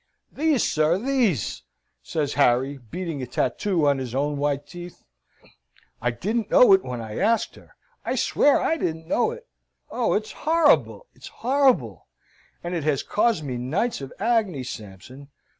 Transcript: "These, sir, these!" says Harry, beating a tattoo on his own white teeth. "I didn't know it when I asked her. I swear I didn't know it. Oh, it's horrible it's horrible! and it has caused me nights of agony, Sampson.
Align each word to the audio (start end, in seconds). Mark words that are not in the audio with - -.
"These, 0.31 0.63
sir, 0.63 0.97
these!" 0.97 1.61
says 2.01 2.33
Harry, 2.33 2.79
beating 2.79 3.21
a 3.21 3.27
tattoo 3.27 3.87
on 3.87 3.99
his 3.99 4.15
own 4.15 4.37
white 4.37 4.65
teeth. 4.65 5.03
"I 6.01 6.09
didn't 6.09 6.49
know 6.49 6.73
it 6.73 6.83
when 6.83 6.99
I 6.99 7.19
asked 7.19 7.53
her. 7.53 7.75
I 8.03 8.15
swear 8.15 8.59
I 8.59 8.77
didn't 8.77 9.07
know 9.07 9.29
it. 9.29 9.45
Oh, 9.91 10.15
it's 10.15 10.31
horrible 10.31 11.05
it's 11.13 11.27
horrible! 11.27 12.07
and 12.63 12.73
it 12.73 12.83
has 12.83 13.03
caused 13.03 13.43
me 13.43 13.57
nights 13.57 14.01
of 14.01 14.11
agony, 14.19 14.63
Sampson. 14.63 15.29